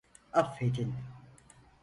Affedin. 0.41 0.93